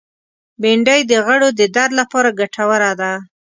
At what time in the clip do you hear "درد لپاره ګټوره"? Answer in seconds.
1.75-2.91